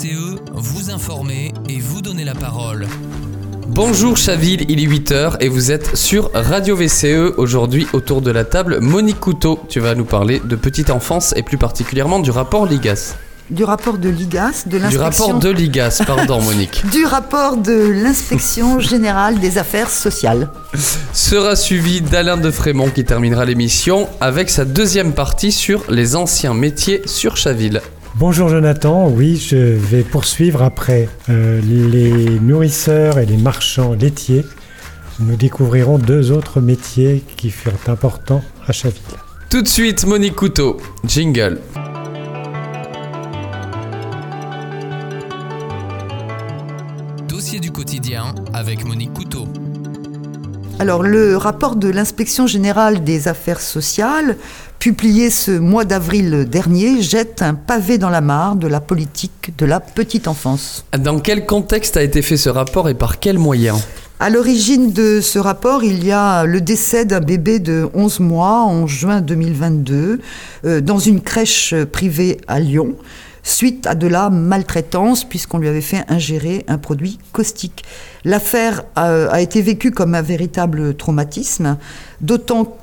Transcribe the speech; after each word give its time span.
VCE, 0.00 0.36
vous 0.52 0.90
informer 0.90 1.54
et 1.70 1.78
vous 1.80 2.02
donner 2.02 2.24
la 2.24 2.34
parole. 2.34 2.86
Bonjour 3.66 4.16
Chaville, 4.18 4.66
il 4.68 4.78
est 4.80 4.86
8h 4.86 5.36
et 5.40 5.48
vous 5.48 5.72
êtes 5.72 5.96
sur 5.96 6.30
Radio 6.34 6.76
VCE. 6.76 7.32
Aujourd'hui, 7.38 7.86
autour 7.94 8.20
de 8.20 8.30
la 8.30 8.44
table, 8.44 8.80
Monique 8.80 9.20
Couteau. 9.20 9.58
Tu 9.70 9.80
vas 9.80 9.94
nous 9.94 10.04
parler 10.04 10.42
de 10.44 10.54
petite 10.54 10.90
enfance 10.90 11.32
et 11.36 11.42
plus 11.42 11.56
particulièrement 11.56 12.18
du 12.18 12.30
rapport 12.30 12.66
Ligas. 12.66 13.14
Du 13.48 13.64
rapport 13.64 13.96
de 13.96 14.08
l'IGAS, 14.10 14.64
de 14.66 14.72
Du 14.72 14.78
l'inspection. 14.80 15.26
rapport 15.26 15.38
de 15.38 15.50
Ligas, 15.50 16.02
pardon 16.06 16.42
Monique. 16.42 16.82
Du 16.90 17.06
rapport 17.06 17.56
de 17.56 17.72
l'inspection 18.02 18.80
générale 18.80 19.38
des 19.38 19.56
affaires 19.56 19.88
sociales. 19.88 20.50
Sera 21.14 21.56
suivi 21.56 22.02
d'Alain 22.02 22.36
de 22.36 22.50
Frémont 22.50 22.90
qui 22.90 23.04
terminera 23.04 23.44
l'émission 23.46 24.08
avec 24.20 24.50
sa 24.50 24.64
deuxième 24.66 25.12
partie 25.12 25.52
sur 25.52 25.84
les 25.88 26.16
anciens 26.16 26.54
métiers 26.54 27.02
sur 27.06 27.36
Chaville. 27.36 27.80
Bonjour 28.18 28.48
Jonathan, 28.48 29.10
oui, 29.10 29.36
je 29.36 29.56
vais 29.56 30.02
poursuivre 30.02 30.62
après 30.62 31.06
euh, 31.28 31.60
les 31.60 32.40
nourrisseurs 32.40 33.18
et 33.18 33.26
les 33.26 33.36
marchands 33.36 33.92
laitiers. 33.92 34.46
Nous 35.20 35.36
découvrirons 35.36 35.98
deux 35.98 36.32
autres 36.32 36.62
métiers 36.62 37.22
qui 37.36 37.50
furent 37.50 37.74
importants 37.88 38.42
à 38.66 38.72
Chaville. 38.72 39.02
Tout 39.50 39.60
de 39.60 39.68
suite, 39.68 40.06
Monique 40.06 40.34
Couteau, 40.34 40.78
jingle. 41.04 41.60
Dossier 47.28 47.60
du 47.60 47.70
quotidien 47.70 48.34
avec 48.54 48.86
Monique 48.86 49.12
Couteau. 49.12 49.46
Alors, 50.78 51.02
le 51.02 51.38
rapport 51.38 51.74
de 51.74 51.88
l'inspection 51.88 52.46
générale 52.46 53.02
des 53.02 53.28
affaires 53.28 53.62
sociales, 53.62 54.36
publié 54.78 55.30
ce 55.30 55.52
mois 55.52 55.86
d'avril 55.86 56.44
dernier, 56.44 57.00
jette 57.00 57.40
un 57.40 57.54
pavé 57.54 57.96
dans 57.96 58.10
la 58.10 58.20
mare 58.20 58.56
de 58.56 58.66
la 58.66 58.82
politique 58.82 59.56
de 59.56 59.64
la 59.64 59.80
petite 59.80 60.28
enfance. 60.28 60.84
Dans 60.98 61.18
quel 61.18 61.46
contexte 61.46 61.96
a 61.96 62.02
été 62.02 62.20
fait 62.20 62.36
ce 62.36 62.50
rapport 62.50 62.90
et 62.90 62.94
par 62.94 63.20
quels 63.20 63.38
moyens? 63.38 63.78
À 64.20 64.28
l'origine 64.28 64.92
de 64.92 65.22
ce 65.22 65.38
rapport, 65.38 65.82
il 65.82 66.04
y 66.04 66.12
a 66.12 66.44
le 66.44 66.60
décès 66.60 67.06
d'un 67.06 67.20
bébé 67.20 67.58
de 67.58 67.88
11 67.94 68.20
mois 68.20 68.64
en 68.64 68.86
juin 68.86 69.22
2022 69.22 70.20
euh, 70.66 70.80
dans 70.82 70.98
une 70.98 71.22
crèche 71.22 71.74
privée 71.90 72.38
à 72.48 72.60
Lyon 72.60 72.96
suite 73.46 73.86
à 73.86 73.94
de 73.94 74.08
la 74.08 74.28
maltraitance 74.28 75.24
puisqu'on 75.24 75.58
lui 75.58 75.68
avait 75.68 75.80
fait 75.80 76.04
ingérer 76.08 76.64
un 76.66 76.78
produit 76.78 77.18
caustique. 77.32 77.84
L'affaire 78.26 78.82
a, 78.96 79.40
été 79.40 79.62
vécue 79.62 79.92
comme 79.92 80.16
un 80.16 80.20
véritable 80.20 80.96
traumatisme, 80.96 81.78
d'autant 82.20 82.76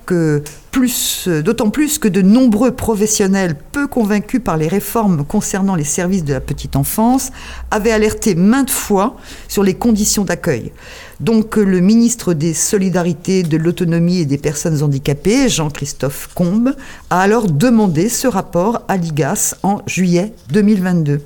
plus, 0.72 1.28
d'autant 1.28 1.70
plus 1.70 1.98
que 1.98 2.08
de 2.08 2.22
nombreux 2.22 2.72
professionnels 2.72 3.58
peu 3.74 3.88
convaincus 3.88 4.40
par 4.42 4.56
les 4.56 4.70
réformes 4.70 5.26
concernant 5.26 5.76
les 5.76 5.84
services 5.84 6.24
de 6.24 6.32
la 6.32 6.40
petite 6.40 6.78
enfance 6.78 7.32
avaient 7.72 7.92
alerté 7.92 8.36
maintes 8.36 8.72
fois 8.72 9.18
sur 9.50 9.64
les 9.64 9.74
conditions 9.74 10.24
d'accueil. 10.24 10.72
Donc 11.20 11.58
le 11.58 11.82
ministre 11.82 12.34
des 12.34 12.54
Solidarités, 12.54 13.44
de 13.44 13.58
l'Autonomie 13.58 14.20
et 14.20 14.26
des 14.26 14.38
Personnes 14.38 14.82
handicapées, 14.82 15.50
Jean-Christophe 15.50 16.30
Combe, 16.34 16.74
a 17.10 17.20
alors 17.20 17.50
demandé 17.50 18.08
ce 18.08 18.28
rapport 18.28 18.84
à 18.88 18.96
l'IGAS 18.96 19.56
en 19.62 19.82
juillet 19.88 20.32
2022. 20.54 21.20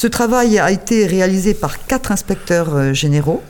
Ce 0.00 0.06
travail 0.06 0.60
a 0.60 0.70
été 0.70 1.06
réalisé 1.06 1.54
par 1.54 1.84
quatre 1.84 2.12
inspecteurs 2.12 2.76
euh, 2.76 2.92
généraux. 2.92 3.42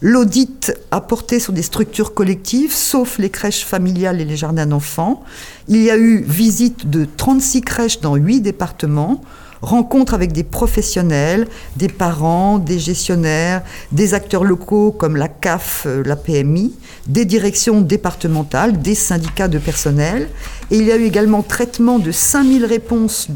L'audit 0.00 0.72
a 0.92 1.00
porté 1.00 1.40
sur 1.40 1.52
des 1.52 1.62
structures 1.62 2.14
collectives, 2.14 2.72
sauf 2.72 3.18
les 3.18 3.30
crèches 3.30 3.64
familiales 3.64 4.20
et 4.20 4.24
les 4.24 4.36
jardins 4.36 4.66
d'enfants. 4.66 5.24
Il 5.66 5.82
y 5.82 5.90
a 5.90 5.96
eu 5.96 6.22
visite 6.22 6.88
de 6.88 7.04
36 7.04 7.62
crèches 7.62 8.00
dans 8.00 8.14
8 8.14 8.42
départements, 8.42 9.22
rencontres 9.60 10.14
avec 10.14 10.30
des 10.30 10.44
professionnels, 10.44 11.48
des 11.74 11.88
parents, 11.88 12.60
des 12.60 12.78
gestionnaires, 12.78 13.62
des 13.90 14.14
acteurs 14.14 14.44
locaux 14.44 14.92
comme 14.92 15.16
la 15.16 15.26
CAF, 15.26 15.82
euh, 15.86 16.04
la 16.06 16.14
PMI, 16.14 16.74
des 17.08 17.24
directions 17.24 17.80
départementales, 17.80 18.80
des 18.80 18.94
syndicats 18.94 19.48
de 19.48 19.58
personnel. 19.58 20.28
Et 20.70 20.76
il 20.76 20.84
y 20.84 20.92
a 20.92 20.96
eu 20.96 21.06
également 21.06 21.42
traitement 21.42 21.98
de 21.98 22.12
5000 22.12 22.66
réponses 22.66 23.26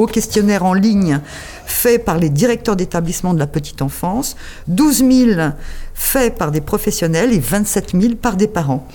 au 0.00 0.06
questionnaire 0.06 0.64
en 0.64 0.74
ligne 0.74 1.20
fait 1.66 1.98
par 1.98 2.18
les 2.18 2.30
directeurs 2.30 2.76
d'établissement 2.76 3.34
de 3.34 3.38
la 3.38 3.46
petite 3.46 3.82
enfance, 3.82 4.36
12 4.68 4.98
000 4.98 5.40
faits 5.94 6.36
par 6.36 6.50
des 6.50 6.60
professionnels 6.60 7.32
et 7.32 7.38
27 7.38 7.92
000 8.00 8.14
par 8.14 8.36
des 8.36 8.48
parents. 8.48 8.86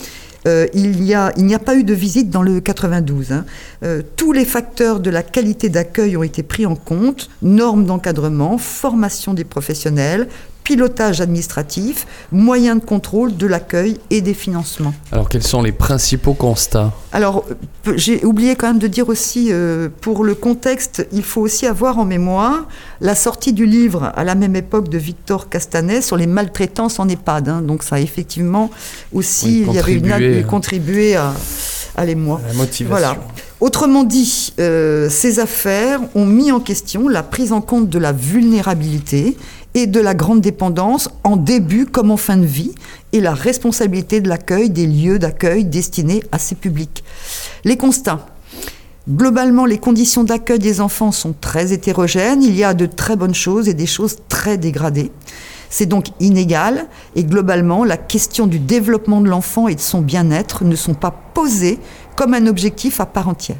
Euh, 0.46 0.66
il 0.74 1.00
n'y 1.00 1.14
a, 1.14 1.32
il 1.36 1.44
n'y 1.44 1.54
a 1.54 1.58
pas 1.58 1.74
eu 1.74 1.82
de 1.82 1.94
visite 1.94 2.30
dans 2.30 2.42
le 2.42 2.60
92. 2.60 3.32
hein. 3.32 3.44
Euh, 3.82 4.02
tous 4.16 4.32
les 4.32 4.44
facteurs 4.44 5.00
de 5.00 5.10
la 5.10 5.22
qualité 5.22 5.68
d'accueil 5.68 6.16
ont 6.16 6.22
été 6.22 6.42
pris 6.42 6.66
en 6.66 6.76
compte, 6.76 7.30
normes 7.42 7.84
d'encadrement, 7.84 8.56
formation 8.58 9.34
des 9.34 9.44
professionnels, 9.44 10.28
pilotage 10.70 11.20
administratif, 11.20 12.06
moyens 12.32 12.80
de 12.80 12.84
contrôle 12.84 13.36
de 13.36 13.46
l'accueil 13.46 13.98
et 14.10 14.20
des 14.20 14.34
financements. 14.34 14.92
Alors 15.12 15.28
quels 15.28 15.44
sont 15.44 15.62
les 15.62 15.70
principaux 15.70 16.34
constats? 16.34 16.92
Alors, 17.12 17.44
euh, 17.86 17.92
j'ai 17.96 18.24
oublié 18.24 18.56
quand 18.56 18.66
même 18.66 18.80
de 18.80 18.88
dire 18.88 19.08
aussi, 19.08 19.50
euh, 19.52 19.88
pour 20.00 20.24
le 20.24 20.34
contexte, 20.34 21.06
il 21.12 21.22
faut 21.22 21.40
aussi 21.40 21.66
avoir 21.66 21.98
en 22.00 22.04
mémoire 22.04 22.66
la 23.00 23.14
sortie 23.14 23.52
du 23.52 23.64
livre 23.64 24.10
à 24.16 24.24
la 24.24 24.34
même 24.34 24.56
époque 24.56 24.88
de 24.88 24.98
Victor 24.98 25.48
Castanet 25.48 26.02
sur 26.02 26.16
les 26.16 26.26
maltraitances 26.26 26.98
en 26.98 27.08
EHPAD. 27.08 27.48
hein. 27.48 27.62
Donc, 27.62 27.84
ça 27.84 27.94
a 27.96 28.00
effectivement 28.00 28.68
aussi, 29.12 29.46
Oui, 29.46 29.66
il 29.68 29.74
y 29.74 29.78
avait 29.78 29.92
une 29.94 30.00
contribué, 30.02 30.40
a- 30.40 30.42
contribué 30.42 31.16
à, 31.16 31.32
à 31.96 32.04
l'émoi. 32.04 32.40
La 32.48 32.54
motivation. 32.54 32.88
Voilà. 32.88 33.16
Autrement 33.60 34.02
dit, 34.04 34.52
euh, 34.58 35.08
ces 35.08 35.38
affaires 35.38 36.00
ont 36.16 36.26
mis 36.26 36.50
en 36.52 36.60
question 36.60 37.08
la 37.08 37.22
prise 37.22 37.52
en 37.52 37.60
compte 37.62 37.88
de 37.88 37.98
la 37.98 38.12
vulnérabilité 38.12 39.36
et 39.76 39.86
de 39.86 40.00
la 40.00 40.14
grande 40.14 40.40
dépendance 40.40 41.10
en 41.22 41.36
début 41.36 41.84
comme 41.84 42.10
en 42.10 42.16
fin 42.16 42.38
de 42.38 42.46
vie 42.46 42.72
et 43.12 43.20
la 43.20 43.34
responsabilité 43.34 44.22
de 44.22 44.28
l'accueil 44.28 44.70
des 44.70 44.86
lieux 44.86 45.18
d'accueil 45.18 45.66
destinés 45.66 46.22
à 46.32 46.38
ces 46.38 46.54
publics. 46.54 47.04
Les 47.62 47.76
constats. 47.76 48.24
Globalement, 49.06 49.66
les 49.66 49.76
conditions 49.76 50.24
d'accueil 50.24 50.58
des 50.58 50.80
enfants 50.80 51.12
sont 51.12 51.34
très 51.38 51.74
hétérogènes. 51.74 52.42
Il 52.42 52.56
y 52.56 52.64
a 52.64 52.72
de 52.72 52.86
très 52.86 53.16
bonnes 53.16 53.34
choses 53.34 53.68
et 53.68 53.74
des 53.74 53.86
choses 53.86 54.16
très 54.30 54.56
dégradées. 54.56 55.12
C'est 55.68 55.84
donc 55.84 56.06
inégal 56.20 56.86
et 57.14 57.24
globalement, 57.24 57.84
la 57.84 57.98
question 57.98 58.46
du 58.46 58.58
développement 58.58 59.20
de 59.20 59.28
l'enfant 59.28 59.68
et 59.68 59.74
de 59.74 59.80
son 59.80 60.00
bien-être 60.00 60.64
ne 60.64 60.74
sont 60.74 60.94
pas 60.94 61.14
posées 61.34 61.78
comme 62.16 62.32
un 62.32 62.46
objectif 62.46 62.98
à 62.98 63.04
part 63.04 63.28
entière. 63.28 63.58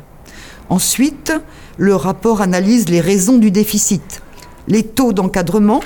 Ensuite, 0.71 1.31
le 1.77 1.95
rapport 1.95 2.41
analyse 2.41 2.89
les 2.89 3.03
raisons 3.03 3.37
du 3.37 3.51
déficit. 3.51 4.23
Les 4.67 4.83
taux 4.83 5.13
d'encadrement, 5.13 5.81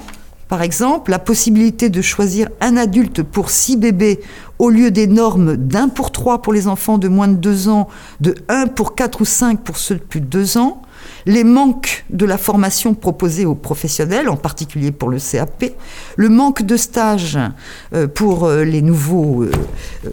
par 0.51 0.63
exemple, 0.63 1.13
la 1.13 1.21
possibilité 1.21 1.91
de 1.91 2.03
choisir 2.03 2.49
un 2.61 2.77
adulte 2.77 3.23
pour 3.23 3.51
six 3.51 3.77
bébés 3.77 4.19
au 4.59 4.69
lieu 4.69 4.91
des 4.91 5.07
normes 5.07 5.57
d'un 5.57 5.89
pour 5.89 6.11
trois 6.11 6.43
pour 6.43 6.53
les 6.53 6.67
enfants 6.67 6.99
de 6.99 7.07
moins 7.07 7.29
de 7.29 7.37
deux 7.37 7.69
ans, 7.69 7.87
de 8.21 8.35
un 8.49 8.67
pour 8.67 8.97
quatre 8.97 9.21
ou 9.21 9.25
cinq 9.25 9.61
pour 9.61 9.79
ceux 9.79 9.95
de 9.95 10.01
plus 10.01 10.21
de 10.21 10.27
deux 10.27 10.59
ans, 10.59 10.83
les 11.25 11.45
manques 11.45 12.05
de 12.11 12.27
la 12.27 12.37
formation 12.37 12.95
proposée 12.95 13.47
aux 13.47 13.55
professionnels, 13.55 14.29
en 14.29 14.37
particulier 14.37 14.91
pour 14.91 15.09
le 15.09 15.19
CAP, 15.19 15.67
le 16.17 16.29
manque 16.29 16.63
de 16.63 16.77
stages 16.77 17.39
euh, 17.95 18.07
pour 18.07 18.45
euh, 18.45 18.65
les 18.65 18.83
nouveaux, 18.83 19.45
euh, 19.45 19.53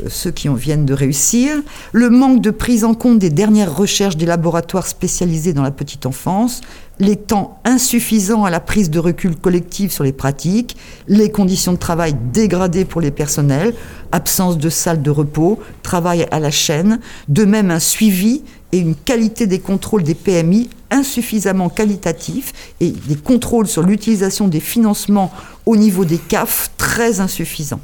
ceux 0.08 0.32
qui 0.32 0.50
en 0.50 0.54
viennent 0.54 0.86
de 0.86 0.94
réussir, 0.94 1.58
le 1.92 2.10
manque 2.10 2.42
de 2.42 2.52
prise 2.52 2.84
en 2.84 2.94
compte 2.94 3.20
des 3.20 3.30
dernières 3.30 3.76
recherches 3.76 4.18
des 4.18 4.26
laboratoires 4.26 4.88
spécialisés 4.88 5.54
dans 5.54 5.64
la 5.64 5.72
petite 5.72 6.06
enfance, 6.06 6.62
les 7.00 7.16
temps 7.16 7.60
insuffisants 7.64 8.46
à 8.46 8.50
la 8.50 8.60
prise 8.60 8.90
de 8.90 9.00
recul 9.00 9.36
collective 9.36 9.92
sur 9.92 10.04
les 10.04 10.12
pratiques, 10.12 10.78
les 11.08 11.32
conditions 11.32 11.74
de 11.74 11.78
travail 11.78 12.16
dégradées 12.34 12.86
pour 12.86 13.02
les 13.02 13.12
personnels, 13.12 13.74
absence 14.12 14.58
de 14.58 14.70
salles 14.70 15.02
de 15.02 15.12
repos, 15.12 15.60
travail 15.84 16.28
à 16.32 16.40
la 16.40 16.52
chaîne, 16.52 17.00
de 17.28 17.46
même 17.46 17.72
un 17.72 17.80
suivi 17.80 18.44
et 18.72 18.80
une 18.80 18.96
qualité 18.96 19.48
des 19.48 19.60
contrôles 19.60 20.04
des 20.04 20.16
PMI 20.16 20.70
insuffisamment 20.92 21.70
qualitatifs 21.70 22.54
et 22.80 22.92
des 22.92 23.16
contrôles 23.16 23.68
sur 23.68 23.84
l'utilisation 23.84 24.48
des 24.48 24.60
financements 24.60 25.32
au 25.66 25.76
niveau 25.76 26.06
des 26.06 26.18
CAF 26.18 26.72
très 26.78 27.20
insuffisants. 27.20 27.82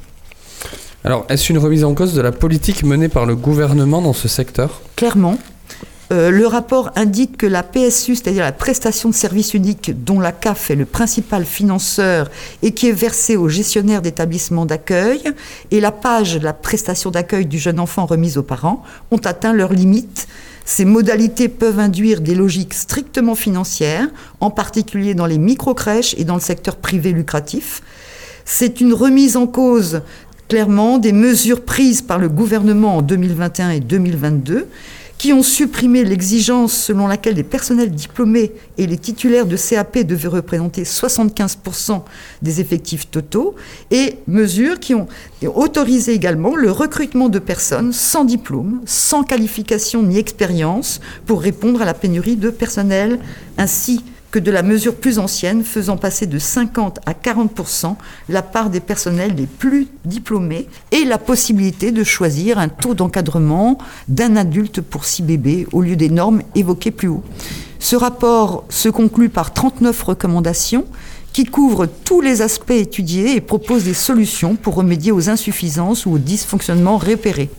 Alors 1.03 1.25
est-ce 1.27 1.51
une 1.51 1.57
remise 1.57 1.83
en 1.83 1.93
cause 1.93 2.13
de 2.13 2.21
la 2.21 2.31
politique 2.31 2.83
menée 2.83 3.09
par 3.09 3.25
le 3.25 3.35
gouvernement 3.35 4.01
dans 4.01 4.13
ce 4.13 4.29
secteur? 4.29 4.81
Clairement, 4.95 5.37
euh, 6.11 6.31
le 6.31 6.45
rapport 6.47 6.91
indique 6.95 7.37
que 7.37 7.45
la 7.45 7.63
PSU, 7.63 8.15
c'est-à-dire 8.15 8.43
la 8.43 8.51
prestation 8.51 9.09
de 9.09 9.15
service 9.15 9.53
unique 9.53 10.03
dont 10.03 10.19
la 10.19 10.31
CAF 10.31 10.69
est 10.69 10.75
le 10.75 10.85
principal 10.85 11.45
financeur 11.45 12.29
et 12.61 12.73
qui 12.73 12.89
est 12.89 12.93
versée 12.93 13.37
aux 13.37 13.47
gestionnaires 13.47 14.01
d'établissements 14.01 14.65
d'accueil, 14.65 15.21
et 15.71 15.79
la 15.79 15.91
page 15.91 16.37
la 16.41 16.53
prestation 16.53 17.09
d'accueil 17.09 17.45
du 17.45 17.57
jeune 17.57 17.79
enfant 17.79 18.05
remise 18.05 18.37
aux 18.37 18.43
parents 18.43 18.83
ont 19.11 19.17
atteint 19.17 19.53
leurs 19.53 19.73
limites. 19.73 20.27
Ces 20.65 20.85
modalités 20.85 21.49
peuvent 21.49 21.79
induire 21.79 22.21
des 22.21 22.35
logiques 22.35 22.73
strictement 22.73 23.35
financières, 23.35 24.07
en 24.39 24.49
particulier 24.49 25.13
dans 25.13 25.25
les 25.25 25.37
micro-crèches 25.37 26.15
et 26.17 26.25
dans 26.25 26.35
le 26.35 26.41
secteur 26.41 26.77
privé 26.77 27.11
lucratif. 27.11 27.81
C'est 28.45 28.81
une 28.81 28.93
remise 28.93 29.37
en 29.37 29.47
cause 29.47 30.01
clairement 30.49 30.97
des 30.97 31.13
mesures 31.13 31.61
prises 31.61 32.01
par 32.01 32.19
le 32.19 32.29
gouvernement 32.29 32.97
en 32.97 33.01
2021 33.01 33.71
et 33.71 33.79
2022 33.79 34.67
qui 35.23 35.31
ont 35.31 35.41
supprimé 35.41 36.03
l'exigence 36.03 36.73
selon 36.73 37.07
laquelle 37.07 37.35
les 37.35 37.43
personnels 37.43 37.91
diplômés 37.91 38.51
et 38.77 38.85
les 38.85 38.97
titulaires 38.97 39.45
de 39.45 39.55
CAP 39.55 39.99
devaient 39.99 40.27
représenter 40.27 40.83
75% 40.83 42.01
des 42.41 42.59
effectifs 42.59 43.09
totaux, 43.09 43.55
et 43.89 44.17
mesures 44.27 44.81
qui 44.81 44.93
ont 44.93 45.07
autorisé 45.55 46.11
également 46.11 46.57
le 46.57 46.71
recrutement 46.71 47.29
de 47.29 47.39
personnes 47.39 47.93
sans 47.93 48.25
diplôme, 48.25 48.81
sans 48.85 49.23
qualification 49.23 50.03
ni 50.03 50.17
expérience, 50.17 50.99
pour 51.25 51.41
répondre 51.41 51.81
à 51.81 51.85
la 51.85 51.93
pénurie 51.93 52.35
de 52.35 52.49
personnel, 52.49 53.17
ainsi 53.57 54.03
que 54.33 54.39
de 54.39 54.49
la 54.49 54.63
mesure 54.63 54.95
plus 54.95 55.19
ancienne 55.19 55.63
faisant 55.63 55.95
passer 55.95 56.25
de 56.25 56.39
50 56.39 57.01
à 57.05 57.13
40% 57.13 57.95
la 58.29 58.41
part 58.41 58.71
des 58.71 58.79
personnels 58.79 59.35
les 59.35 59.45
plus 59.45 59.87
diplômés 60.05 60.67
et 60.91 61.05
la 61.05 61.19
possibilité 61.19 61.91
de 61.91 62.03
choisir 62.03 62.57
un 62.57 62.67
taux 62.67 62.95
d'encadrement 62.95 63.77
d'un 64.07 64.35
adulte 64.35 64.81
pour 64.81 65.05
six 65.05 65.21
bébés 65.21 65.67
au 65.71 65.83
lieu 65.83 65.95
des 65.95 66.09
normes 66.09 66.41
évoquées 66.55 66.89
plus 66.89 67.09
haut. 67.09 67.23
Ce 67.77 67.95
rapport 67.95 68.63
se 68.69 68.89
conclut 68.89 69.29
par 69.29 69.53
39 69.53 70.01
recommandations 70.01 70.85
qui 71.31 71.45
couvrent 71.45 71.85
tous 71.85 72.21
les 72.21 72.41
aspects 72.41 72.71
étudiés 72.71 73.35
et 73.35 73.41
propose 73.41 73.83
des 73.83 73.93
solutions 73.93 74.55
pour 74.55 74.73
remédier 74.73 75.11
aux 75.11 75.29
insuffisances 75.29 76.07
ou 76.07 76.13
aux 76.13 76.17
dysfonctionnements 76.17 76.97
repérés. 76.97 77.51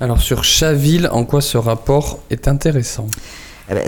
Alors 0.00 0.20
sur 0.20 0.44
Chaville, 0.44 1.08
en 1.10 1.24
quoi 1.24 1.40
ce 1.40 1.56
rapport 1.56 2.18
est 2.28 2.46
intéressant? 2.46 3.06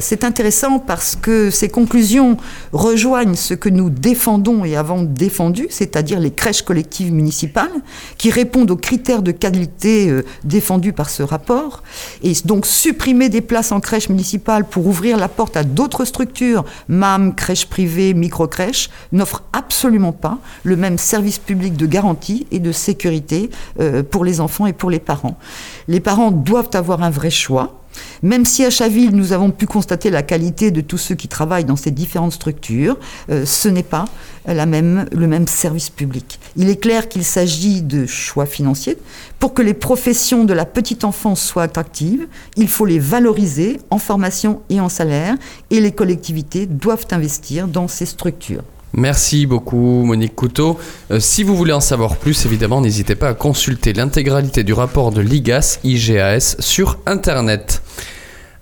C'est 0.01 0.25
intéressant 0.25 0.79
parce 0.79 1.17
que 1.17 1.51
ces 1.51 1.69
conclusions 1.69 2.39
rejoignent 2.73 3.35
ce 3.35 3.53
que 3.53 3.69
nous 3.69 3.91
défendons 3.91 4.65
et 4.65 4.75
avons 4.75 5.03
défendu, 5.03 5.67
c'est-à-dire 5.71 6.19
les 6.19 6.31
crèches 6.31 6.63
collectives 6.63 7.13
municipales, 7.13 7.73
qui 8.17 8.31
répondent 8.31 8.71
aux 8.71 8.77
critères 8.77 9.23
de 9.23 9.33
qualité 9.33 10.09
euh, 10.09 10.25
défendus 10.45 10.95
par 10.95 11.11
ce 11.11 11.23
rapport. 11.23 11.83
Et 12.23 12.33
donc 12.45 12.65
supprimer 12.65 13.29
des 13.29 13.43
places 13.43 13.71
en 13.71 13.81
crèche 13.81 14.09
municipale 14.09 14.65
pour 14.65 14.87
ouvrir 14.87 15.19
la 15.19 15.29
porte 15.29 15.57
à 15.57 15.65
d'autres 15.65 16.07
structures, 16.07 16.65
MAM, 16.89 17.35
crèche 17.35 17.67
privée, 17.67 18.15
micro-crèche, 18.15 18.91
n'offre 19.13 19.43
absolument 19.53 20.13
pas 20.13 20.39
le 20.65 20.77
même 20.77 20.97
service 20.97 21.39
public 21.39 21.77
de 21.77 21.87
garantie 21.87 22.47
et 22.51 22.61
de 22.61 22.73
sécurité 22.73 23.51
euh, 23.81 24.03
pour 24.03 24.25
les 24.25 24.41
enfants 24.41 24.67
et 24.67 24.73
pour 24.73 24.91
les 24.91 25.01
parents. 25.01 25.39
Les 25.87 26.01
parents 26.01 26.31
doivent 26.31 26.71
avoir 26.73 27.03
un 27.03 27.11
vrai 27.11 27.31
choix 27.31 27.83
même 28.23 28.45
si 28.45 28.65
à 28.65 28.71
Chaville, 28.71 29.15
nous 29.15 29.33
avons 29.33 29.51
pu 29.51 29.67
constater 29.67 30.11
la 30.11 30.23
qualité 30.23 30.71
de 30.71 30.81
tous 30.81 30.99
ceux 30.99 31.15
qui 31.15 31.29
travaillent 31.29 31.65
dans 31.65 31.77
ces 31.77 31.91
différentes 31.91 32.33
structures, 32.33 32.99
euh, 33.31 33.45
ce 33.45 33.69
n'est 33.69 33.83
pas 33.83 34.07
le 34.47 35.27
même 35.27 35.49
service 35.49 35.91
public. 35.91 36.39
Il 36.57 36.69
est 36.69 36.77
clair 36.77 37.09
qu'il 37.09 37.25
s'agit 37.25 37.83
de 37.83 38.07
choix 38.07 38.47
financiers. 38.47 38.97
Pour 39.41 39.55
que 39.55 39.63
les 39.63 39.75
professions 39.75 40.45
de 40.45 40.53
la 40.53 40.65
petite 40.65 41.05
enfance 41.05 41.43
soient 41.43 41.65
attractives, 41.65 42.27
il 42.57 42.69
faut 42.69 42.87
les 42.87 43.01
valoriser 43.01 43.81
en 43.91 43.99
formation 43.99 44.63
et 44.71 44.81
en 44.81 44.89
salaire, 44.89 45.35
et 45.71 45.81
les 45.81 45.93
collectivités 45.93 46.67
doivent 46.67 47.07
investir 47.11 47.67
dans 47.67 47.89
ces 47.89 48.07
structures. 48.07 48.63
Merci 48.93 49.47
beaucoup 49.47 50.05
Monique 50.05 50.35
Couteau. 50.35 50.79
Euh, 51.11 51.21
si 51.21 51.43
vous 51.43 51.57
voulez 51.57 51.73
en 51.73 51.81
savoir 51.81 52.17
plus, 52.17 52.47
évidemment, 52.47 52.81
n'hésitez 52.81 53.15
pas 53.15 53.29
à 53.29 53.35
consulter 53.35 53.93
l'intégralité 53.93 54.65
du 54.65 54.73
rapport 54.73 55.13
de 55.13 55.21
l'IGAS 55.21 55.81
IGAS 55.85 56.57
sur 56.61 56.99
Internet. 57.07 57.83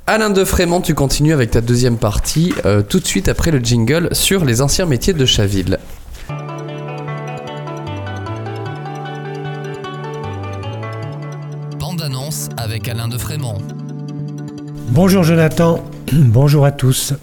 Alain 0.06 0.30
de 0.30 0.44
Frémont, 0.44 0.80
tu 0.80 0.94
continues 0.94 1.32
avec 1.32 1.52
ta 1.52 1.60
deuxième 1.60 1.96
partie, 1.96 2.52
euh, 2.66 2.82
tout 2.82 3.00
de 3.00 3.06
suite 3.06 3.28
après 3.28 3.50
le 3.50 3.58
jingle 3.58 4.08
sur 4.12 4.44
les 4.44 4.60
anciens 4.60 4.86
métiers 4.86 5.14
de 5.14 5.24
Chaville. 5.24 5.78
Bande 11.78 12.02
annonce 12.02 12.48
avec 12.56 12.88
Alain 12.88 13.08
de 13.08 13.16
Frémont. 13.16 13.58
Bonjour 14.90 15.22
Jonathan, 15.22 15.82
bonjour 16.12 16.66
à 16.66 16.72
tous. 16.72 17.14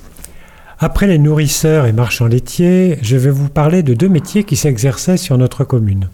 Après 0.84 1.06
les 1.06 1.20
nourrisseurs 1.20 1.86
et 1.86 1.92
marchands 1.92 2.26
laitiers, 2.26 2.98
je 3.04 3.16
vais 3.16 3.30
vous 3.30 3.50
parler 3.50 3.84
de 3.84 3.94
deux 3.94 4.10
métiers 4.10 4.44
qui 4.44 4.56
s'exerçaient 4.56 5.16
sur 5.16 5.38
notre 5.38 5.64
commune. 5.64 6.10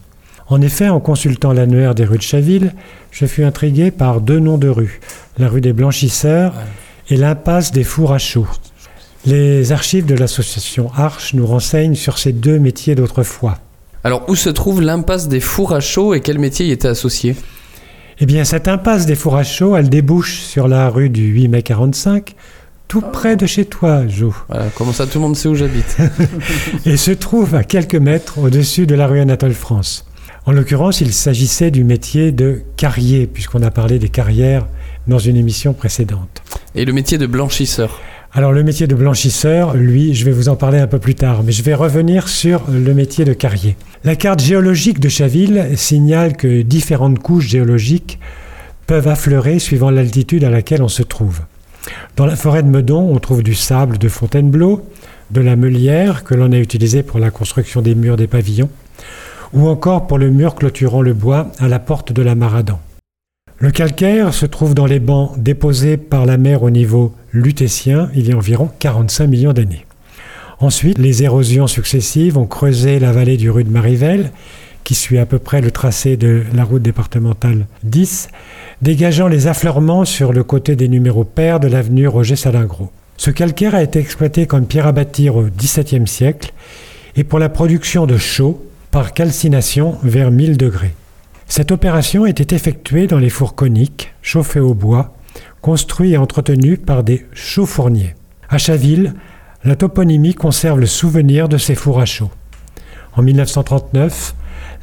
En 0.49 0.59
effet, 0.59 0.89
en 0.89 0.99
consultant 0.99 1.53
l'annuaire 1.53 1.95
des 1.95 2.03
rues 2.03 2.17
de 2.17 2.21
Chaville, 2.21 2.73
je 3.09 3.25
fus 3.25 3.45
intrigué 3.45 3.91
par 3.91 4.19
deux 4.19 4.39
noms 4.39 4.57
de 4.57 4.67
rues, 4.67 4.99
la 5.37 5.47
rue 5.47 5.61
des 5.61 5.71
Blanchisseurs 5.71 6.53
et 7.09 7.15
l'impasse 7.15 7.71
des 7.71 7.85
Fours 7.85 8.11
à 8.11 8.17
chaud. 8.17 8.45
Les 9.25 9.71
archives 9.71 10.05
de 10.05 10.15
l'association 10.15 10.91
Arche 10.97 11.33
nous 11.33 11.47
renseignent 11.47 11.95
sur 11.95 12.17
ces 12.17 12.33
deux 12.33 12.59
métiers 12.59 12.95
d'autrefois. 12.95 13.59
Alors, 14.03 14.27
où 14.27 14.35
se 14.35 14.49
trouve 14.49 14.81
l'impasse 14.81 15.29
des 15.29 15.39
Fours 15.39 15.73
à 15.73 15.79
chaud 15.79 16.13
et 16.13 16.19
quel 16.19 16.39
métier 16.39 16.65
y 16.65 16.71
était 16.71 16.89
associé? 16.89 17.37
Eh 18.19 18.25
bien, 18.25 18.43
cette 18.43 18.67
impasse 18.67 19.05
des 19.05 19.15
Fours 19.15 19.37
à 19.37 19.43
chaud, 19.43 19.77
elle 19.77 19.87
débouche 19.87 20.39
sur 20.39 20.67
la 20.67 20.89
rue 20.89 21.09
du 21.09 21.25
8 21.27 21.47
mai 21.47 21.63
45, 21.63 22.35
tout 22.87 23.01
près 23.01 23.35
de 23.35 23.45
chez 23.45 23.65
toi, 23.65 24.07
Jo. 24.07 24.33
Voilà, 24.47 24.67
comment 24.75 24.93
ça, 24.93 25.05
tout 25.05 25.19
le 25.19 25.23
monde 25.23 25.35
sait 25.35 25.49
où 25.49 25.55
j'habite. 25.55 25.97
et 26.85 26.97
se 26.97 27.11
trouve 27.11 27.55
à 27.55 27.63
quelques 27.63 27.95
mètres 27.95 28.37
au-dessus 28.39 28.87
de 28.87 28.95
la 28.95 29.07
rue 29.07 29.19
Anatole 29.19 29.53
France. 29.53 30.05
En 30.45 30.53
l'occurrence, 30.53 31.01
il 31.01 31.11
s'agissait 31.11 31.71
du 31.71 31.83
métier 31.83 32.31
de 32.31 32.61
carrier, 32.77 33.27
puisqu'on 33.27 33.61
a 33.63 33.71
parlé 33.71 33.99
des 33.99 34.09
carrières 34.09 34.65
dans 35.07 35.19
une 35.19 35.35
émission 35.35 35.73
précédente. 35.73 36.41
Et 36.75 36.85
le 36.85 36.93
métier 36.93 37.17
de 37.17 37.27
blanchisseur 37.27 37.99
alors 38.33 38.51
le 38.51 38.61
métier 38.61 38.87
de 38.87 38.93
blanchisseur, 38.93 39.73
lui, 39.73 40.13
je 40.13 40.25
vais 40.25 40.31
vous 40.31 40.49
en 40.49 40.55
parler 40.55 40.77
un 40.77 40.85
peu 40.85 40.99
plus 40.99 41.15
tard, 41.15 41.43
mais 41.43 41.51
je 41.51 41.63
vais 41.63 41.73
revenir 41.73 42.27
sur 42.27 42.61
le 42.69 42.93
métier 42.93 43.25
de 43.25 43.33
carrier. 43.33 43.77
La 44.03 44.15
carte 44.15 44.41
géologique 44.41 44.99
de 44.99 45.09
Chaville 45.09 45.69
signale 45.75 46.35
que 46.35 46.61
différentes 46.61 47.17
couches 47.19 47.47
géologiques 47.47 48.19
peuvent 48.85 49.07
affleurer 49.07 49.57
suivant 49.59 49.89
l'altitude 49.89 50.43
à 50.43 50.51
laquelle 50.51 50.83
on 50.83 50.87
se 50.87 51.03
trouve. 51.03 51.39
Dans 52.15 52.25
la 52.25 52.35
forêt 52.35 52.63
de 52.63 52.67
Meudon, 52.67 53.13
on 53.13 53.19
trouve 53.19 53.43
du 53.43 53.55
sable 53.55 53.97
de 53.97 54.09
Fontainebleau, 54.09 54.85
de 55.31 55.41
la 55.41 55.55
meulière 55.55 56.23
que 56.23 56.35
l'on 56.35 56.51
a 56.51 56.57
utilisé 56.57 57.03
pour 57.03 57.19
la 57.19 57.31
construction 57.31 57.81
des 57.81 57.95
murs 57.95 58.17
des 58.17 58.27
pavillons, 58.27 58.69
ou 59.53 59.67
encore 59.67 60.07
pour 60.07 60.17
le 60.17 60.29
mur 60.29 60.55
clôturant 60.55 61.01
le 61.01 61.13
bois 61.13 61.51
à 61.59 61.67
la 61.67 61.79
porte 61.79 62.11
de 62.11 62.21
la 62.21 62.35
Maradan. 62.35 62.79
Le 63.59 63.71
calcaire 63.71 64.33
se 64.33 64.45
trouve 64.45 64.75
dans 64.75 64.85
les 64.85 64.99
bancs 64.99 65.31
déposés 65.37 65.97
par 65.97 66.25
la 66.25 66.37
mer 66.37 66.61
au 66.61 66.69
niveau 66.69 67.15
lutétien 67.31 68.09
il 68.13 68.29
y 68.29 68.31
a 68.31 68.37
environ 68.37 68.69
45 68.79 69.27
millions 69.27 69.53
d'années. 69.53 69.85
Ensuite, 70.59 70.97
les 70.97 71.23
érosions 71.23 71.67
successives 71.67 72.37
ont 72.37 72.45
creusé 72.45 72.99
la 72.99 73.11
vallée 73.11 73.37
du 73.37 73.49
rue 73.49 73.63
de 73.63 73.69
Marivelle, 73.69 74.31
qui 74.87 74.95
suit 74.95 75.17
à 75.17 75.25
peu 75.25 75.37
près 75.37 75.59
le 75.59 75.69
tracé 75.69 76.15
de 76.15 76.43
la 76.53 76.63
route 76.63 76.81
départementale 76.81 77.65
10, 77.83 78.29
dégageant 78.81 79.27
les 79.27 79.47
affleurements 79.47 80.05
sur 80.05 80.31
le 80.31 80.45
côté 80.45 80.77
des 80.77 80.87
numéros 80.87 81.25
pairs 81.25 81.59
de 81.59 81.67
l'avenue 81.67 82.07
Roger 82.07 82.37
Salingro. 82.37 82.89
Ce 83.17 83.29
calcaire 83.29 83.75
a 83.75 83.83
été 83.83 83.99
exploité 83.99 84.47
comme 84.47 84.65
pierre 84.65 84.87
à 84.87 84.94
bâtir 84.94 85.35
au 85.35 85.44
XVIIe 85.44 86.07
siècle 86.07 86.53
et 87.17 87.25
pour 87.25 87.37
la 87.37 87.49
production 87.49 88.06
de 88.06 88.15
chaux 88.15 88.65
par 88.89 89.13
calcination 89.13 89.97
vers 90.03 90.31
1000 90.31 90.56
degrés. 90.56 90.94
Cette 91.47 91.73
opération 91.73 92.25
était 92.25 92.56
effectuée 92.56 93.07
dans 93.07 93.19
les 93.19 93.29
fours 93.29 93.56
coniques, 93.56 94.13
chauffés 94.21 94.61
au 94.61 94.73
bois, 94.73 95.17
construits 95.59 96.13
et 96.13 96.17
entretenus 96.17 96.79
par 96.79 97.03
des 97.03 97.25
chauffourniers. 97.33 98.15
À 98.47 98.57
Chaville, 98.57 99.15
la 99.65 99.75
toponymie 99.75 100.33
conserve 100.33 100.79
le 100.79 100.85
souvenir 100.85 101.49
de 101.49 101.57
ces 101.57 101.75
fours 101.75 101.99
à 101.99 102.06
chaud. 102.06 102.31
En 103.17 103.21
1939, 103.21 104.33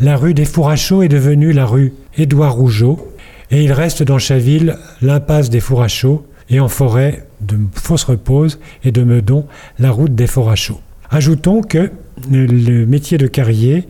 la 0.01 0.17
rue 0.17 0.35
des 0.35 0.47
Chaud 0.77 1.03
est 1.03 1.09
devenue 1.09 1.53
la 1.53 1.67
rue 1.67 1.93
Édouard 2.17 2.55
Rougeau, 2.55 3.13
et 3.51 3.63
il 3.63 3.73
reste 3.73 4.03
dans 4.03 4.19
Chaville 4.19 4.77
l'impasse 5.03 5.51
des 5.51 5.63
Chaud, 5.89 6.27
et 6.51 6.61
en 6.61 6.69
forêt 6.69 7.27
de 7.41 7.57
Fausse 7.75 8.05
Repose 8.05 8.61
et 8.85 8.93
de 8.93 9.03
Meudon 9.03 9.47
la 9.79 9.91
route 9.91 10.15
des 10.15 10.27
Chaud. 10.27 10.81
Ajoutons 11.11 11.63
que 11.63 11.91
le 12.31 12.85
métier 12.87 13.19
de 13.19 13.27
carrier 13.27 13.87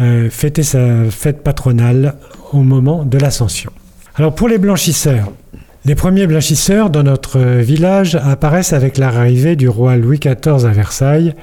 euh, 0.00 0.28
fêtait 0.30 0.62
sa 0.62 1.04
fête 1.10 1.42
patronale 1.42 2.14
au 2.52 2.62
moment 2.62 3.04
de 3.04 3.18
l'ascension. 3.18 3.70
Alors 4.16 4.34
pour 4.34 4.48
les 4.48 4.58
blanchisseurs, 4.58 5.30
les 5.84 5.94
premiers 5.94 6.26
blanchisseurs 6.26 6.88
dans 6.88 7.02
notre 7.02 7.38
village 7.38 8.14
apparaissent 8.14 8.72
avec 8.72 8.96
l'arrivée 8.96 9.54
du 9.54 9.68
roi 9.68 9.96
Louis 9.96 10.18
XIV 10.18 10.64
à 10.64 10.70
Versailles 10.70 11.34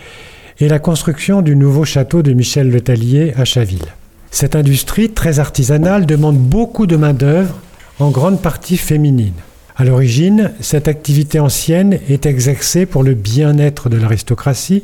et 0.61 0.67
la 0.67 0.77
construction 0.77 1.41
du 1.41 1.55
nouveau 1.55 1.85
château 1.85 2.21
de 2.21 2.33
Michel 2.33 2.69
Le 2.69 2.81
Tellier 2.81 3.33
à 3.35 3.45
Chaville. 3.45 3.95
Cette 4.29 4.55
industrie 4.55 5.09
très 5.09 5.39
artisanale 5.39 6.05
demande 6.05 6.37
beaucoup 6.37 6.85
de 6.85 6.95
main-d'œuvre, 6.95 7.55
en 7.99 8.11
grande 8.11 8.41
partie 8.41 8.77
féminine. 8.77 9.33
À 9.75 9.85
l'origine, 9.85 10.51
cette 10.59 10.87
activité 10.87 11.39
ancienne 11.39 11.97
est 12.09 12.27
exercée 12.27 12.85
pour 12.85 13.01
le 13.01 13.15
bien-être 13.15 13.89
de 13.89 13.97
l'aristocratie, 13.97 14.83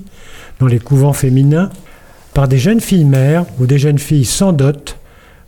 dans 0.60 0.66
les 0.66 0.80
couvents 0.80 1.14
féminins, 1.14 1.70
par 2.34 2.48
des 2.48 2.58
jeunes 2.58 2.82
filles 2.82 3.06
mères 3.06 3.46
ou 3.60 3.68
des 3.68 3.78
jeunes 3.78 4.00
filles 4.00 4.26
sans 4.26 4.54
dot, 4.54 4.98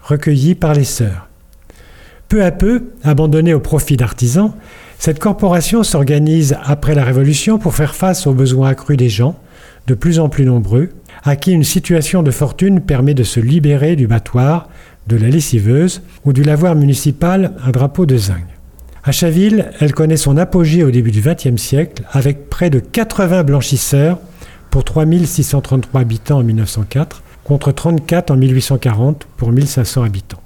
recueillies 0.04 0.56
par 0.56 0.76
les 0.76 0.84
sœurs. 0.84 1.28
Peu 2.28 2.44
à 2.44 2.52
peu, 2.52 2.92
abandonnée 3.04 3.56
au 3.56 3.60
profit 3.60 3.98
d'artisans, 3.98 4.54
cette 5.00 5.20
corporation 5.20 5.82
s'organise 5.82 6.56
après 6.64 6.94
la 6.94 7.04
Révolution 7.04 7.58
pour 7.58 7.74
faire 7.74 7.96
face 7.96 8.28
aux 8.28 8.34
besoins 8.34 8.70
accrus 8.70 8.98
des 8.98 9.10
gens, 9.10 9.40
de 9.90 9.96
plus 9.96 10.20
en 10.20 10.30
plus 10.30 10.46
nombreux, 10.46 10.90
à 11.24 11.36
qui 11.36 11.52
une 11.52 11.64
situation 11.64 12.22
de 12.22 12.30
fortune 12.30 12.80
permet 12.80 13.16
de 13.16 13.24
se 13.24 13.40
libérer 13.40 13.96
du 13.96 14.06
battoir, 14.06 14.70
de 15.08 15.18
la 15.18 15.30
lessiveuse 15.30 16.04
ou 16.26 16.32
du 16.32 16.44
lavoir 16.44 16.76
municipal 16.76 17.54
à 17.66 17.72
drapeau 17.72 18.06
de 18.06 18.16
zinc. 18.16 18.46
À 19.04 19.12
Chaville, 19.12 19.72
elle 19.80 19.94
connaît 19.94 20.16
son 20.16 20.38
apogée 20.38 20.84
au 20.84 20.92
début 20.92 21.10
du 21.10 21.22
XXe 21.22 21.60
siècle 21.60 22.04
avec 22.12 22.50
près 22.50 22.70
de 22.70 22.80
80 22.80 23.44
blanchisseurs 23.44 24.20
pour 24.70 24.84
3633 24.84 26.02
habitants 26.02 26.38
en 26.38 26.44
1904 26.44 27.24
contre 27.44 27.72
34 27.72 28.30
en 28.30 28.38
1840 28.38 29.26
pour 29.38 29.52
1500 29.52 30.04
habitants. 30.04 30.42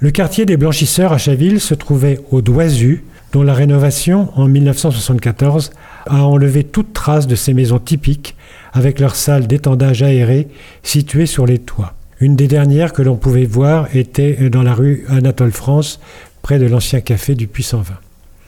Le 0.00 0.10
quartier 0.10 0.44
des 0.44 0.58
blanchisseurs 0.58 1.14
à 1.14 1.18
Chaville 1.18 1.60
se 1.60 1.72
trouvait 1.72 2.20
au 2.30 2.42
Doisu, 2.42 3.04
dont 3.32 3.42
la 3.42 3.54
rénovation 3.54 4.28
en 4.38 4.48
1974 4.48 5.70
a 6.06 6.24
enlevé 6.24 6.64
toute 6.64 6.92
trace 6.92 7.26
de 7.26 7.34
ces 7.34 7.54
maisons 7.54 7.78
typiques 7.78 8.34
avec 8.72 9.00
leurs 9.00 9.16
salles 9.16 9.46
d'étendage 9.46 10.02
aéré 10.02 10.48
situées 10.82 11.26
sur 11.26 11.46
les 11.46 11.58
toits. 11.58 11.94
Une 12.20 12.36
des 12.36 12.48
dernières 12.48 12.92
que 12.92 13.02
l'on 13.02 13.16
pouvait 13.16 13.44
voir 13.44 13.88
était 13.94 14.48
dans 14.48 14.62
la 14.62 14.74
rue 14.74 15.04
Anatole 15.08 15.52
France, 15.52 16.00
près 16.42 16.58
de 16.58 16.66
l'ancien 16.66 17.00
café 17.00 17.34
du 17.34 17.46
Puy 17.46 17.62
120. 17.62 17.94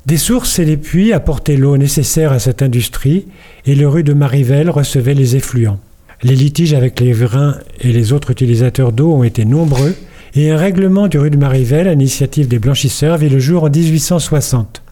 Des 0.06 0.16
sources 0.16 0.58
et 0.58 0.64
des 0.64 0.76
puits 0.76 1.12
apportaient 1.12 1.56
l'eau 1.56 1.76
nécessaire 1.76 2.32
à 2.32 2.38
cette 2.38 2.62
industrie 2.62 3.26
et 3.66 3.74
le 3.74 3.88
rue 3.88 4.04
de 4.04 4.12
Marivelle 4.12 4.70
recevait 4.70 5.14
les 5.14 5.34
effluents. 5.34 5.80
Les 6.22 6.36
litiges 6.36 6.74
avec 6.74 7.00
les 7.00 7.12
verains 7.12 7.56
et 7.80 7.92
les 7.92 8.12
autres 8.12 8.30
utilisateurs 8.30 8.92
d'eau 8.92 9.12
ont 9.12 9.24
été 9.24 9.44
nombreux 9.44 9.94
et 10.34 10.50
un 10.50 10.56
règlement 10.56 11.08
du 11.08 11.18
rue 11.18 11.30
de 11.30 11.36
Marivelle, 11.36 11.88
à 11.88 11.92
l'initiative 11.92 12.48
des 12.48 12.58
blanchisseurs, 12.58 13.18
vit 13.18 13.28
le 13.28 13.38
jour 13.38 13.64
en 13.64 13.70
1860. 13.70 14.82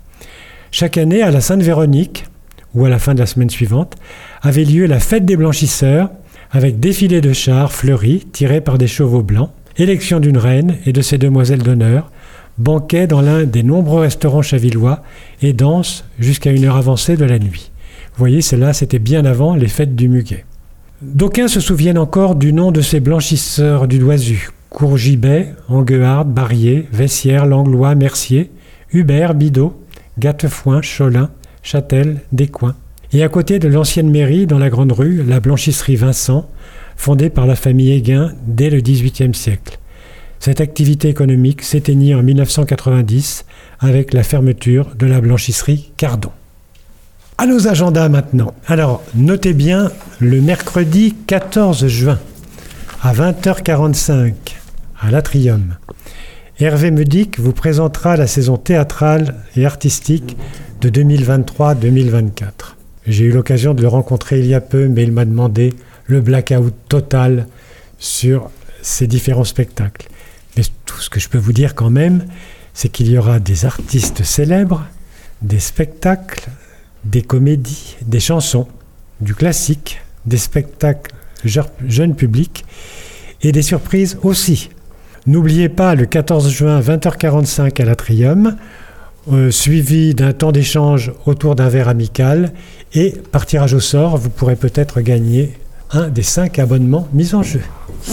Chaque 0.71 0.97
année, 0.97 1.23
à 1.23 1.31
la 1.31 1.41
Sainte-Véronique, 1.41 2.25
ou 2.75 2.85
à 2.85 2.89
la 2.89 2.99
fin 2.99 3.15
de 3.15 3.21
la 3.21 3.27
semaine 3.27 3.51
suivante, 3.51 3.97
avait 4.43 4.65
lieu 4.65 4.87
la 4.87 5.01
fête 5.01 5.25
des 5.25 5.37
blanchisseurs, 5.37 6.11
avec 6.51 6.81
défilé 6.81 7.21
de 7.21 7.33
chars 7.33 7.73
fleuris 7.73 8.27
tirés 8.33 8.61
par 8.61 8.79
des 8.79 8.87
chevaux 8.87 9.23
blancs, 9.23 9.51
élection 9.77 10.21
d'une 10.21 10.39
reine 10.39 10.77
et 10.87 10.93
de 10.93 11.01
ses 11.01 11.19
demoiselles 11.19 11.63
d'honneur, 11.63 12.11
banquet 12.59 13.07
dans 13.07 13.23
l'un 13.23 13.45
des 13.45 13.63
nombreux 13.63 14.01
restaurants 14.01 14.43
chavillois 14.43 15.03
et 15.41 15.53
danse 15.53 16.05
jusqu'à 16.19 16.53
une 16.53 16.65
heure 16.65 16.77
avancée 16.77 17.17
de 17.17 17.25
la 17.25 17.39
nuit. 17.39 17.71
Vous 18.15 18.19
voyez, 18.19 18.43
cela 18.43 18.73
c'était 18.73 18.99
bien 18.99 19.25
avant 19.25 19.55
les 19.55 19.69
fêtes 19.69 19.97
du 19.97 20.09
muguet. 20.09 20.45
D'aucuns 21.01 21.49
se 21.49 21.61
souviennent 21.61 21.99
encore 21.99 22.37
du 22.37 22.53
nom 22.53 22.71
de 22.71 22.81
ces 22.81 23.01
blanchisseurs 23.01 23.89
du 23.89 23.99
Doisu. 23.99 24.51
Courgibet, 24.71 25.55
Anguard, 25.69 26.25
Barrier, 26.25 26.89
Vessière, 26.93 27.47
Langlois, 27.47 27.95
Mercier, 27.95 28.51
Hubert, 28.93 29.35
Bidot, 29.35 29.79
Gattefoin, 30.19 30.81
Cholin, 30.81 31.31
Châtel, 31.63 32.21
Descoings. 32.33 32.75
Et 33.13 33.23
à 33.23 33.29
côté 33.29 33.59
de 33.59 33.69
l'ancienne 33.69 34.11
mairie, 34.11 34.47
dans 34.47 34.59
la 34.59 34.71
grande 34.71 34.93
rue, 34.93 35.23
la 35.23 35.41
blanchisserie 35.41 35.97
Vincent, 35.97 36.49
fondée 36.97 37.31
par 37.31 37.47
la 37.47 37.57
famille 37.57 37.93
Héguin 37.93 38.33
dès 38.47 38.71
le 38.71 38.81
XVIIIe 38.81 39.35
siècle. 39.35 39.79
Cette 40.41 40.61
activité 40.61 41.09
économique 41.09 41.63
s'éteignit 41.63 42.15
en 42.15 42.23
1990 42.23 43.45
avec 43.81 44.13
la 44.13 44.23
fermeture 44.23 44.95
de 44.97 45.07
la 45.07 45.21
blanchisserie 45.21 45.93
Cardon. 45.97 46.31
À 47.39 47.47
nos 47.47 47.69
agendas 47.69 48.09
maintenant. 48.09 48.55
Alors, 48.67 49.03
notez 49.15 49.53
bien 49.53 49.91
le 50.21 50.41
mercredi 50.41 51.15
14 51.27 51.87
juin 51.87 52.19
à 53.03 53.13
20h45 53.13 54.33
à 55.01 55.11
l'Atrium. 55.11 55.77
Hervé 56.61 56.91
Mudic 56.91 57.41
vous 57.41 57.53
présentera 57.53 58.17
la 58.17 58.27
saison 58.27 58.57
théâtrale 58.57 59.37
et 59.57 59.67
artistique 59.67 60.37
de 60.83 60.91
2023-2024. 60.91 62.43
J'ai 63.07 63.25
eu 63.25 63.33
l'occasion 63.33 63.73
de 63.73 63.83
le 63.83 63.89
rencontrer 63.89 64.41
il 64.41 64.47
y 64.47 64.55
a 64.55 64.61
peu, 64.61 64.89
mais 64.89 65.05
il 65.05 65.13
m'a 65.13 65.25
demandé 65.25 65.73
le 66.07 66.21
blackout 66.21 66.75
total 66.89 67.47
sur 67.99 68.51
ces 68.83 69.07
différents 69.07 69.45
spectacles. 69.45 70.09
Mais 70.57 70.65
tout 70.85 71.01
ce 71.01 71.09
que 71.09 71.21
je 71.21 71.29
peux 71.29 71.39
vous 71.39 71.53
dire 71.53 71.77
quand 71.77 71.91
même, 71.91 72.27
c'est 72.75 72.89
qu'il 72.89 73.09
y 73.09 73.17
aura 73.17 73.39
des 73.39 73.65
artistes 73.65 74.25
célèbres, 74.25 74.85
des 75.41 75.61
spectacles, 75.61 76.49
des 77.05 77.23
comédies, 77.23 77.97
des 78.05 78.21
chansons, 78.21 78.67
du 79.21 79.35
classique, 79.35 80.01
des 80.27 80.37
spectacles 80.37 81.15
jeunes 81.87 82.17
publics 82.17 82.65
et 83.43 83.53
des 83.53 83.63
surprises 83.63 84.19
aussi. 84.23 84.71
N'oubliez 85.27 85.69
pas 85.69 85.95
le 85.95 86.07
14 86.07 86.51
juin 86.51 86.81
20h45 86.81 87.81
à 87.81 87.85
l'Atrium, 87.85 88.57
euh, 89.31 89.51
suivi 89.51 90.15
d'un 90.15 90.33
temps 90.33 90.51
d'échange 90.51 91.13
autour 91.27 91.55
d'un 91.55 91.69
verre 91.69 91.89
amical 91.89 92.53
et 92.95 93.15
par 93.31 93.47
tirage 93.47 93.75
au 93.75 93.81
sort, 93.81 94.17
vous 94.17 94.31
pourrez 94.31 94.57
peut-être 94.57 95.01
gagner 95.01 95.53
un 95.93 96.09
des 96.09 96.23
cinq 96.23 96.59
abonnements 96.59 97.07
mis 97.13 97.35
en 97.35 97.43
jeu. 97.43 97.61
Mmh. 98.09 98.13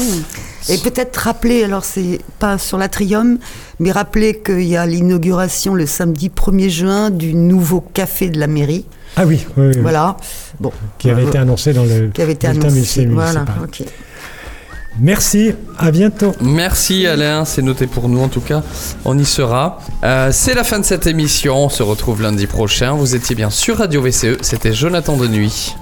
Et 0.70 0.78
peut-être 0.78 1.18
rappeler, 1.18 1.64
alors 1.64 1.84
c'est 1.84 2.20
pas 2.38 2.58
sur 2.58 2.78
l'Atrium, 2.78 3.40
mais 3.80 3.92
rappeler 3.92 4.40
qu'il 4.40 4.66
y 4.66 4.78
a 4.78 4.86
l'inauguration 4.86 5.74
le 5.74 5.88
samedi 5.88 6.30
1er 6.30 6.70
juin 6.70 7.10
du 7.10 7.34
nouveau 7.34 7.82
café 7.82 8.30
de 8.30 8.40
la 8.40 8.48
mairie. 8.48 8.86
Ah 9.16 9.26
oui, 9.26 9.46
oui, 9.58 9.68
oui. 9.68 9.82
Voilà. 9.82 10.18
Bon. 10.60 10.72
Qui 11.00 11.10
avait 11.10 11.24
été 11.24 11.38
annoncé 11.40 11.74
dans 11.74 11.86
le 11.86 12.10
qui 12.14 12.22
avait 12.22 12.34
été 12.34 12.48
annoncé. 12.48 13.06
Voilà, 13.08 13.46
ok. 13.64 13.84
Merci, 14.98 15.54
à 15.78 15.92
bientôt. 15.92 16.34
Merci 16.42 17.06
Alain, 17.06 17.46
c'est 17.46 17.62
noté 17.62 17.88
pour 17.88 18.10
nous 18.10 18.20
en 18.20 18.28
tout 18.28 18.42
cas, 18.42 18.64
on 19.06 19.18
y 19.18 19.26
sera. 19.26 19.80
Euh, 20.04 20.30
c'est 20.32 20.54
la 20.54 20.64
fin 20.64 20.80
de 20.80 20.86
cette 20.86 21.08
émission, 21.08 21.66
on 21.66 21.70
se 21.70 21.84
retrouve 21.84 22.22
lundi 22.22 22.48
prochain. 22.48 22.94
Vous 22.94 23.16
étiez 23.16 23.36
bien 23.36 23.50
sur 23.50 23.78
Radio 23.78 24.02
VCE, 24.02 24.38
c'était 24.42 24.74
Jonathan 24.74 25.16
de 25.16 25.28
Nuit. 25.28 25.76